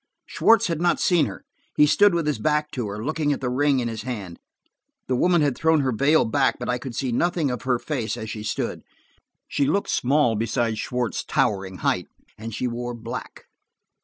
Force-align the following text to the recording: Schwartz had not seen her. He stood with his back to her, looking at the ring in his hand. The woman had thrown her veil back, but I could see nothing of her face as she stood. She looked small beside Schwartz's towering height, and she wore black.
Schwartz 0.25 0.65
had 0.65 0.81
not 0.81 0.99
seen 0.99 1.27
her. 1.27 1.43
He 1.77 1.85
stood 1.85 2.15
with 2.15 2.25
his 2.25 2.39
back 2.39 2.71
to 2.71 2.87
her, 2.87 3.05
looking 3.05 3.31
at 3.31 3.39
the 3.39 3.51
ring 3.51 3.79
in 3.79 3.87
his 3.87 4.01
hand. 4.01 4.39
The 5.07 5.15
woman 5.15 5.41
had 5.43 5.55
thrown 5.55 5.81
her 5.81 5.91
veil 5.91 6.25
back, 6.25 6.57
but 6.57 6.67
I 6.67 6.79
could 6.79 6.95
see 6.95 7.11
nothing 7.11 7.51
of 7.51 7.61
her 7.61 7.77
face 7.77 8.17
as 8.17 8.27
she 8.27 8.41
stood. 8.41 8.81
She 9.47 9.67
looked 9.67 9.91
small 9.91 10.35
beside 10.35 10.79
Schwartz's 10.79 11.23
towering 11.23 11.77
height, 11.85 12.07
and 12.35 12.51
she 12.51 12.65
wore 12.67 12.95
black. 12.95 13.45